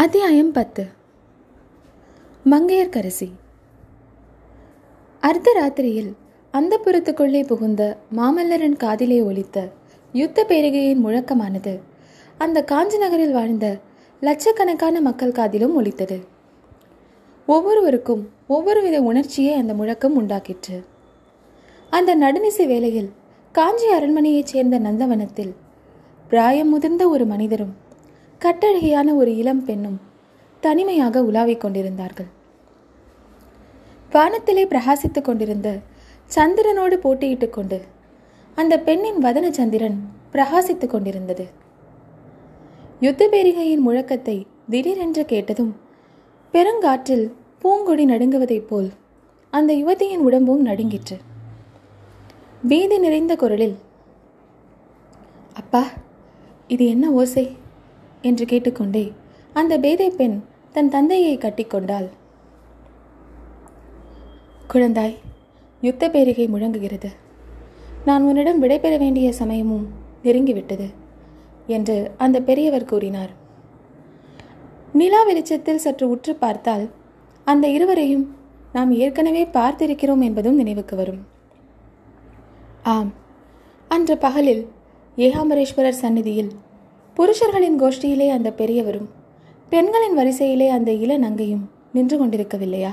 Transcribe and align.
அத்தியாயம் 0.00 0.52
பத்து. 0.52 0.86
மங்கையர்கரசி 2.50 3.30
அர்த்தராத்திரியில் 5.20 6.12
அந்த 6.50 6.80
புறத்துக்குள்ளே 6.84 7.46
புகுந்த 7.46 7.98
மாமல்லரின் 8.16 8.76
காதிலே 8.76 9.22
ஒலித்த 9.22 9.70
யுத்த 10.12 10.44
பேரிகையின் 10.48 11.04
முழக்கமானது 11.04 11.80
அந்த 12.38 12.64
காஞ்சி 12.64 12.98
நகரில் 12.98 13.32
வாழ்ந்த 13.32 13.78
லட்சக்கணக்கான 14.20 15.00
மக்கள் 15.00 15.32
காதிலும் 15.32 15.74
ஒலித்தது. 15.74 16.26
ஒவ்வொருவருக்கும் 17.46 18.30
ஒவ்வொரு 18.46 18.82
வித 18.82 19.02
உணர்ச்சியை 19.02 19.54
அந்த 19.54 19.74
முழக்கம் 19.74 20.22
உண்டாக்கிற்று. 20.22 20.84
அந்த 21.90 22.16
நடுநிசை 22.16 22.66
வேளையில் 22.66 23.12
காஞ்சி 23.52 23.92
அரண்மனையைச் 23.92 24.46
சேர்ந்த 24.46 24.78
நந்தவனத்தில் 24.78 25.54
பிராயம் 26.28 26.68
முதிர்ந்த 26.68 27.08
ஒரு 27.08 27.24
மனிதரும் 27.24 27.88
கட்டழகியான 28.40 29.14
ஒரு 29.14 29.36
இளம் 29.36 29.64
பெண்ணும் 29.64 30.00
தனிமையாக 30.60 31.22
உலாவிக் 31.22 31.60
கொண்டிருந்தார்கள். 31.60 32.26
வானத்திலே 34.10 34.66
பிரகாசித்துக் 34.66 35.24
கொண்டிருந்த 35.24 35.78
சந்திரனோடு 36.34 36.96
போட்டியிட்டுக் 36.96 37.52
கொண்டு 37.52 37.82
அந்த 38.54 38.78
பெண்ணின் 38.78 39.22
வதன 39.22 39.50
சந்திரன் 39.50 40.08
பிரகாசித்துக் 40.32 40.86
கொண்டிருந்தது. 40.86 41.48
யுத்த 43.00 43.28
பேரிகையின் 43.28 43.86
முழக்கத்தை 43.86 44.46
திடீரென்று 44.68 45.24
கேட்டதும் 45.24 45.76
பெருங்காற்றில் 46.52 47.32
பூங்கொடி 47.62 48.04
நடுங்குவதைப் 48.04 48.66
போல் 48.66 48.90
அந்த 49.50 49.72
யுவதியின் 49.74 50.24
உடம்பும் 50.28 50.62
நடுங்கிற்று. 50.62 51.18
பீதி 52.68 52.98
நிறைந்த 52.98 53.36
குரலில் 53.36 53.78
அப்பா 55.54 55.84
இது 56.68 56.86
என்ன 56.86 57.10
ஓசை? 57.10 57.59
என்று 58.22 58.44
கேட்டுக்கொண்டே 58.44 59.12
அந்த 59.52 59.78
பேதை 59.78 60.10
பெண் 60.10 60.36
தன் 60.72 60.88
தந்தையை 60.88 61.38
கட்டிக்கொண்டாள். 61.38 62.08
குழந்தாய் 64.72 65.16
யுத்த 65.82 66.10
பேரிகை 66.10 66.46
முழங்குகிறது. 66.48 67.10
நான் 68.04 68.22
உன்னிடம் 68.22 68.62
விடைபெற 68.62 68.98
வேண்டிய 68.98 69.32
சமயமும் 69.32 69.86
நெருங்கிவிட்டது 70.24 70.86
என்று 71.66 72.10
அந்த 72.18 72.36
பெரியவர் 72.40 72.84
கூறினார். 72.84 73.32
நிலா 74.92 75.22
வெளிச்சத்தில் 75.22 75.78
சற்று 75.78 76.08
உற்று 76.08 76.34
பார்த்தால் 76.34 76.90
அந்த 77.44 77.66
இருவரையும் 77.68 78.24
நாம் 78.72 78.90
ஏற்கனவே 78.92 79.44
பார்த்திருக்கிறோம் 79.44 80.22
என்பதும் 80.22 80.54
நினைவுக்கு 80.54 80.96
வரும். 80.96 81.20
ஆம் 82.82 83.12
அன்று 83.88 84.18
பகலில் 84.18 84.68
ஏகாம்பரேஸ்வரர் 85.16 86.02
சந்நிதியில் 86.02 86.50
புருஷர்களின் 87.16 87.78
கோஷ்டியிலே 87.78 88.28
அந்த 88.28 88.52
பெரியவரும் 88.52 89.08
பெண்களின் 89.68 90.18
வரிசையிலே 90.18 90.68
அந்த 90.68 90.92
இள 90.92 91.18
நங்கையும் 91.18 91.64
நின்று 91.92 92.26
கொண்டிருக்கவில்லையா? 92.26 92.90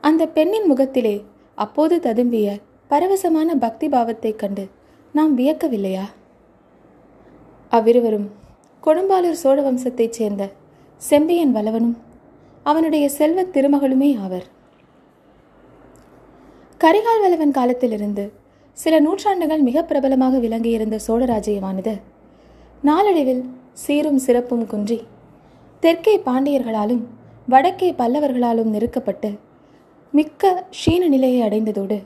அந்த 0.00 0.28
பெண்ணின் 0.28 0.66
முகத்திலே 0.66 1.24
அப்போது 1.54 1.96
ததும்பிய 1.96 2.60
பரவசமான 2.90 3.54
பக்தி 3.60 3.88
பாவத்தைக் 3.88 4.38
கண்டு 4.38 4.68
நாம் 5.12 5.38
வியக்கவில்லையா? 5.38 6.02
அவ்விருவரும் 7.68 8.30
கொடும்பாலூர் 8.84 9.32
சோழ 9.32 9.62
வம்சத்தைச் 9.62 10.12
சேர்ந்த 10.12 10.50
செம்பியன் 10.96 11.54
வளவனும் 11.54 11.96
அவனுடைய 12.62 13.08
செல்வத் 13.08 13.56
திருமகளுமே 13.56 14.18
ஆவர். 14.18 14.46
கரிகால் 16.80 17.20
வல்லவன் 17.20 17.50
காலத்திலிருந்து 17.50 18.32
சில 18.72 19.00
நூற்றாண்டுகள் 19.00 19.60
மிக 19.60 19.82
பிரபலமாக 19.82 20.38
விளங்கியிருந்த 20.38 20.96
சோழ 20.96 21.24
ராஜ்யமானது 21.24 22.18
நாளடைவில் 22.82 23.42
சீரும் 23.82 24.18
சிறப்பும் 24.18 24.62
குன்றி. 24.66 24.96
தெற்கே 25.82 26.14
பாண்டியர்களாலும் 26.26 27.02
வடக்கே 27.48 27.88
பல்லவர்களாலும் 27.98 28.70
நெருக்கப்பட்டு 28.74 29.30
மிக்க 30.12 30.52
க்ஷீண 30.70 31.02
நிலையை 31.08 31.40
அடைந்ததோடு 31.48 31.98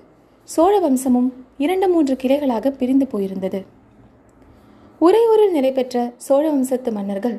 சோழ 0.49 0.72
வம்சமும் 0.81 1.28
இரண்டு 1.59 1.88
மூன்று 1.88 2.15
கிளைகளாக 2.22 2.72
பிரிந்து 2.81 3.09
போயிருந்தது. 3.12 3.60
உறையூரில் 5.00 5.56
நிலை 5.56 5.72
பெற்ற 5.72 6.04
சோழ 6.26 6.44
வம்சத்து 6.50 6.93
மன்னர்கள் 6.93 7.38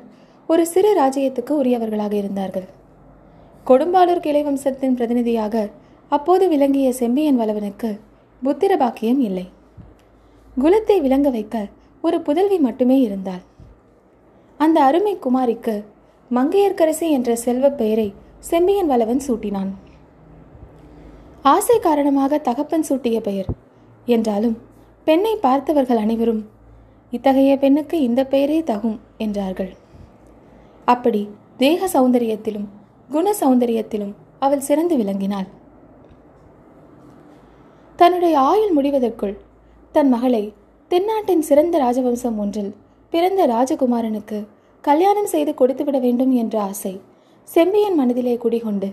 ஒரு 0.49 0.65
சிறு 0.73 0.91
ராஜ்யத்துக்கு 1.01 1.53
உரியவர்களாக 1.61 2.13
இருந்தார்கள். 2.15 2.67
கொடும்பாளூர் 3.67 4.25
கிளை 4.25 4.43
வம்சத்தின் 4.43 4.97
பிரதிநிதியாக 4.99 5.69
அப்போது 6.11 6.47
விளங்கிய 6.47 6.89
செம்பியன் 6.93 7.39
வளவனுக்கு 7.39 7.89
புத்திர 8.41 8.77
பாக்கியம் 8.77 9.21
இல்லை. 9.21 9.45
குலத்தை 10.57 11.01
விளங்க 11.01 11.29
வைக்க 11.29 11.67
ஒரு 12.05 12.17
புதல்வி 12.21 12.57
மட்டுமே 12.59 12.97
இருந்தாள். 12.99 13.43
அந்த 14.59 14.77
அருமை 14.83 15.13
குமாரிக்கு 15.15 15.75
மங்கையர்க்கரசி 16.31 17.07
என்ற 17.17 17.29
செல்வ 17.45 17.67
பெயரை 17.79 18.07
செம்பியன் 18.49 18.89
வளவன் 18.91 19.21
சூட்டினான். 19.27 19.71
ஆசை 21.53 21.77
காரணமாக 21.79 22.37
தகப்பன் 22.47 22.85
சூட்டிய 22.89 23.17
பெயர். 23.19 23.49
என்றாலும் 24.05 24.57
பெண்ணை 25.07 25.33
பார்த்தவர்கள் 25.35 26.01
அனைவரும் 26.03 26.41
இத்தகைய 27.11 27.51
பெண்ணுக்கு 27.57 27.97
இந்த 28.01 28.21
பெயரே 28.25 28.59
தகும் 28.61 28.97
என்றார்கள். 29.17 29.71
அப்படி 30.85 31.21
தேக 31.57 31.87
சௌந்தரியத்திலும் 31.93 32.67
குண 33.09 33.33
சௌந்தரியத்திலும் 33.41 34.13
அவள் 34.39 34.67
சிறந்து 34.67 34.95
விளங்கினாள். 34.97 35.47
தன்னுடைய 37.99 38.35
ஆயுள் 38.49 38.73
முடிவதற்குள் 38.77 39.35
தன் 39.95 40.09
மகளை 40.09 40.43
தென்னாட்டின் 40.91 41.41
சிறந்த 41.41 41.75
ராஜவம்சம் 41.83 42.35
ஒன்றில் 42.43 42.75
பிறந்த 43.13 43.41
ராஜகுமாரனுக்கு 43.47 44.37
கல்யாணம் 44.83 45.29
செய்து 45.31 45.53
கொடுத்துவிட 45.53 45.99
வேண்டும் 45.99 46.31
என்ற 46.31 46.55
ஆசை 46.61 47.01
செம்பியன் 47.47 47.95
மனதிலே 47.95 48.35
குடிகொண்டு 48.37 48.89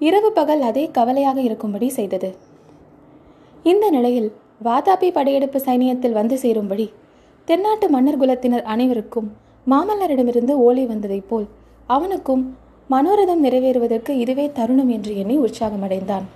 இரவு 0.00 0.32
பகல் 0.32 0.60
அதே 0.60 0.84
கவலையாக 0.90 1.38
இருக்கும்படி 1.40 1.88
செய்தது. 1.88 2.30
இந்த 3.62 3.90
நிலையில் 3.90 4.28
வாதாபி 4.64 5.08
படையெடுப்பு 5.10 5.60
சைனியத்தில் 5.66 6.12
வந்து 6.12 6.38
சேரும்படி 6.38 6.86
தென்னாட்டு 7.44 7.88
மன்னர் 7.88 8.20
குலத்தினர் 8.22 8.68
அனைவருக்கும் 8.74 9.30
மாமல்லரிடமிருந்து 9.66 10.56
ஓலை 10.66 10.86
வந்ததைப் 10.86 11.28
போல் 11.28 11.48
அவனுக்கும் 11.86 12.44
மனோரதம் 12.90 13.44
நிறைவேறுவதற்கு 13.44 14.10
இதுவே 14.24 14.46
தருணம் 14.52 14.88
என்று 14.88 15.16
எண்ணி 15.16 15.38
உற்சாகமடைந்தான். 15.38 16.26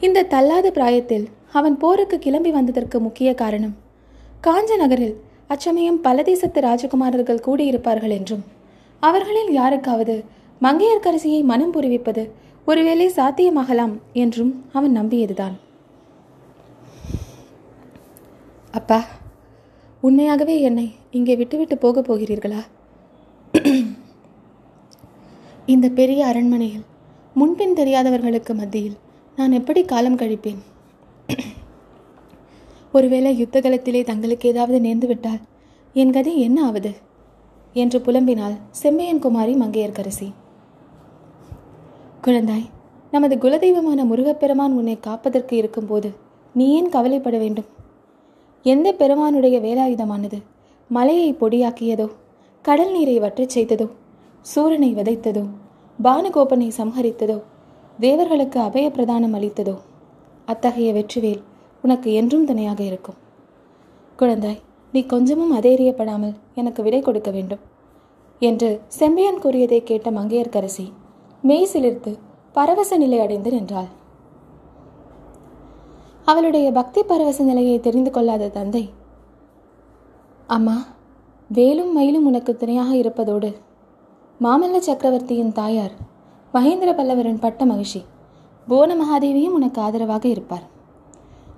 இந்த 0.00 0.22
தள்ளாத 0.22 0.70
பிராயத்தில் 0.70 1.28
அவன் 1.52 1.76
போருக்கு 1.76 2.18
கிளம்பி 2.18 2.50
வந்ததற்கு 2.50 3.00
முக்கிய 3.00 3.34
காரணம் 3.34 3.74
காஞ்ச 4.42 4.76
நகரில் 4.76 5.16
அச்சமயம் 5.46 6.00
பல 6.00 6.22
தேசத்து 6.22 6.60
ராஜகுமாரர்கள் 6.60 7.44
கூடியிருப்பார்கள் 7.46 8.10
என்றும் 8.10 8.44
அவர்களில் 9.00 9.52
யாருக்காவது 9.52 10.24
மங்கையர்க்கரசியை 10.62 11.44
மனம் 11.44 11.72
புரிவிப்பது 11.72 12.30
ஒருவேளை 12.64 13.06
சாத்தியமாகலாம் 13.16 13.94
என்றும் 14.12 14.64
அவன் 14.72 14.96
நம்பியதுதான். 14.96 15.52
அப்பா 18.70 19.04
உண்மையாகவே 20.00 20.60
என்னை 20.60 20.94
இங்கே 21.10 21.36
விட்டுவிட்டு 21.36 21.78
போகப் 21.78 22.12
போகிறீர்களா? 22.12 22.62
இந்த 25.66 25.88
பெரிய 25.88 26.26
அரண்மனையில் 26.26 26.84
முன்பின் 27.34 27.74
தெரியாதவர்களுக்கு 27.74 28.54
மத்தியில் 28.54 28.96
நான் 29.38 29.56
எப்படி 29.58 29.80
காலம் 29.82 30.18
கழிப்பேன்? 30.18 30.60
ஒருவேளை 32.92 33.30
யுத்த 33.38 33.60
களத்திலே 33.60 34.00
தங்களுக்கு 34.04 34.48
ஏதாவது 34.52 34.78
நேர்ந்து 34.80 35.06
விட்டால் 35.06 35.40
என் 35.94 36.12
கதை 36.16 36.32
என்ன 36.40 36.58
ஆவது? 36.66 36.92
என்று 37.76 37.98
புலம்பினாள் 37.98 38.54
செம்மையன் 38.80 39.22
குமாரி 39.24 39.54
மங்கையர்கரசி 39.54 40.28
குழந்தாய் 42.24 42.66
நமது 43.10 43.36
குலதெய்வமான 43.36 44.04
முருகப்பெருமான் 44.10 44.76
உன்னை 44.80 44.96
காப்பதற்கு 45.00 45.56
இருக்கும்போது 45.56 46.10
நீ 46.54 46.66
ஏன் 46.74 46.88
கவலைப்பட 46.88 47.36
வேண்டும்? 47.38 47.68
எந்த 48.62 48.88
பெருமானுடைய 48.92 49.58
வேலாயுதமானது 49.60 50.38
மலையை 50.90 51.32
பொடியாக்கியதோ 51.40 52.08
கடல் 52.64 52.92
நீரை 52.92 53.16
வற்றச் 53.20 53.56
செய்ததோ 53.56 53.88
சூரனை 54.46 54.92
விதைத்ததோ 55.00 55.44
பானுகோபனை 55.98 56.68
சம்ஹரித்ததோ 56.78 57.38
தேவர்களுக்கு 57.98 58.60
அபய 58.60 58.86
பிரதானம் 58.88 59.34
அளித்ததோ? 59.38 59.74
அத்தகைய 60.44 60.92
வெற்றிவேல் 60.92 61.42
உனக்கு 61.82 62.12
என்றும் 62.12 62.44
துணையாக 62.44 62.82
இருக்கும். 62.82 63.18
குழந்தாய் 64.18 64.60
நீ 64.92 65.06
கொஞ்சமும் 65.06 65.56
அதேரியப்படாமல் 65.58 66.34
எனக்கு 66.54 66.82
விடை 66.82 67.00
கொடுக்க 67.00 67.30
வேண்டும் 67.30 67.62
என்று 68.38 68.80
செம்பியன் 68.88 69.38
கூறியதை 69.38 69.82
கேட்ட 69.82 70.10
மங்கையர்க்கரசி 70.10 70.86
மெய் 71.42 71.70
சிலிர்த்து 71.72 72.18
பரவச 72.52 72.96
நிலை 72.96 73.18
அடைந்து 73.20 73.50
நின்றாள். 73.50 73.88
அவளுடைய 76.24 76.72
பக்தி 76.72 77.02
பரவச 77.02 77.44
நிலையை 77.44 77.80
தெரிந்து 77.80 78.10
கொள்ளாத 78.10 78.48
தந்தை 78.48 78.84
அம்மா 80.46 80.76
வேலும் 81.50 81.92
மயிலும் 81.92 82.26
உனக்கு 82.26 82.56
துணையாக 82.56 82.96
இருப்பதோடு 82.96 83.50
மாமல்ல 84.40 84.78
சக்கரவர்த்தியின் 84.78 85.52
தாயார் 85.52 85.94
மகேந்திர 86.54 86.90
பல்லவரின் 86.96 87.40
பட்ட 87.40 87.64
மகிழ்ச்சி. 87.64 88.04
புவன 88.68 88.90
மகாதேவியும் 88.94 89.56
உனக்கு 89.58 89.80
ஆதரவாக 89.80 90.28
இருப்பார். 90.28 90.66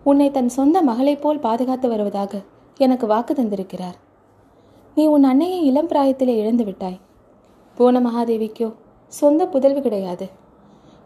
உன்னை 0.04 0.30
தன் 0.30 0.48
சொந்த 0.48 0.82
மகளைப் 0.82 1.22
போல் 1.22 1.38
பாதுகாத்து 1.38 1.88
வருவதாக 1.88 2.42
எனக்கு 2.78 3.06
வாக்கு 3.06 3.34
தந்திருக்கிறார். 3.34 3.96
நீ 4.94 5.06
உன் 5.06 5.24
அன்னையை 5.24 5.64
இளம் 5.64 5.88
பிராயத்திலே 5.88 6.34
இழந்து 6.42 6.64
விட்டாய். 6.64 6.98
புவன 7.74 8.00
மகாதேவிக்கோ 8.00 8.74
சொந்த 9.08 9.46
புதல்வு 9.46 9.80
கிடையாது. 9.80 10.28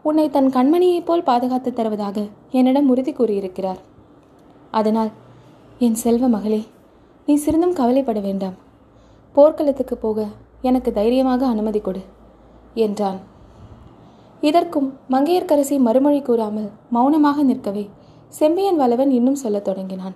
உன்னை 0.03 0.31
தன் 0.31 0.47
கண்மணியைப் 0.47 1.05
போல் 1.05 1.23
பாதுகாத்து 1.23 1.73
தருவதாக 1.73 2.27
என்னிடம் 2.51 2.89
உறுதி 2.89 3.13
கூறியிருக்கிறார். 3.13 3.81
அதனால் 4.71 5.11
என் 5.79 5.95
செல்வ 5.95 6.29
மகளே 6.29 6.63
நீ 7.27 7.35
சிறிதும் 7.35 7.73
கவலைப்பட 7.73 8.21
வேண்டாம். 8.21 8.55
போர்க்களத்துக்கு 9.33 9.97
போக 9.97 10.27
எனக்கு 10.63 10.93
தைரியமாக 10.93 11.47
அனுமதி 11.47 11.81
கொடு 11.81 12.01
என்றான். 12.75 13.30
இதற்கும் 14.41 14.89
மங்கையர்க்கரசி 15.11 15.77
மறுமொழி 15.87 16.21
கூறாமல் 16.23 16.71
மௌனமாக 16.91 17.43
நிற்கவே 17.43 17.85
செம்பியன் 18.29 18.77
வளவன் 18.77 19.11
இன்னும் 19.11 19.43
சொல்லத் 19.43 19.65
தொடங்கினான். 19.65 20.15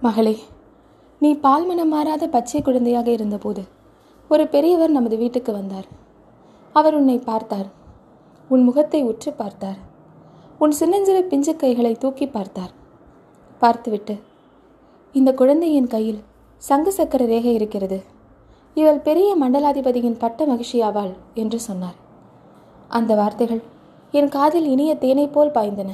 மகளே 0.00 0.36
நீ 1.20 1.30
பால்மனம் 1.44 1.92
மாறாத 1.94 2.24
பச்சை 2.28 2.62
குழந்தையாக 2.62 3.08
இருந்தபோது 3.10 3.62
ஒரு 4.30 4.44
பெரியவர் 4.48 4.90
நமது 4.90 5.16
வீட்டுக்கு 5.16 5.52
வந்தார். 5.52 5.86
அவர் 6.72 6.94
உன்னை 6.94 7.18
பார்த்தார். 7.18 7.68
உன் 8.48 8.62
முகத்தை 8.62 9.00
உற்று 9.02 9.30
பார்த்தார். 9.32 9.78
உன் 10.58 10.74
சின்னஞ்சிறு 10.80 11.22
பிஞ்சு 11.24 11.56
கைகளை 11.56 11.92
தூக்கி 11.94 12.26
பார்த்தார். 12.26 12.72
பார்த்துவிட்டு 13.58 14.14
இந்த 15.14 15.30
குழந்தை 15.32 15.74
என் 15.74 15.86
கையில் 15.86 16.20
சங்கு 16.62 16.92
சக்கர 16.92 17.24
ரேகை 17.24 17.54
இருக்கிறது. 17.54 17.98
இவள் 18.80 18.98
பெரிய 18.98 19.28
மண்டலாதிபதியின் 19.40 20.18
பட்ட 20.18 20.46
மகிழ்ச்சியாவாள் 20.46 21.12
என்று 21.34 21.58
சொன்னார். 21.60 21.96
அந்த 22.88 23.12
வார்த்தைகள் 23.14 23.62
என் 24.14 24.28
காதில் 24.28 24.66
இனிய 24.66 24.92
தேனை 24.96 25.26
போல் 25.28 25.54
பாய்ந்தன. 25.54 25.90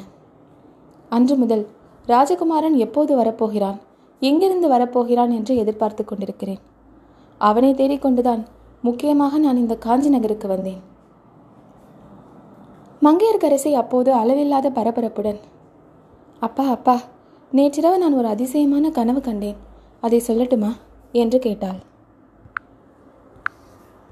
அன்று 1.08 1.34
முதல் 1.36 1.64
ராஜகுமாரன் 2.06 2.76
எப்போது 2.76 3.12
வரப்போகிறான் 3.16 3.78
எங்கிருந்து 4.22 4.68
வரப்போகிறான் 4.68 5.32
என்று 5.32 5.52
எதிர்பார்த்து 5.56 6.02
கொண்டிருக்கிறேன். 6.04 6.60
அவனை 7.40 7.70
தேடிக்கொண்டுதான் 7.74 8.42
முக்கியமாக 8.82 9.38
நான் 9.38 9.56
இந்த 9.56 9.74
காஞ்சி 9.76 10.08
நகருக்கு 10.08 10.48
வந்தேன். 10.48 10.82
மங்கையர்கரசை 13.02 13.72
அப்போது 13.72 14.10
அளவில்லாத 14.12 14.66
பரபரப்புடன் 14.70 15.40
அப்பா 16.40 16.64
அப்பா 16.68 16.96
நேற்றிரவு 17.52 17.96
நான் 17.98 18.18
ஒரு 18.18 18.28
அதிசயமான 18.28 18.90
கனவு 18.90 19.20
கண்டேன் 19.20 19.58
அதை 20.00 20.22
சொல்லட்டுமா? 20.26 20.70
என்று 21.12 21.38
கேட்டாள். 21.38 21.80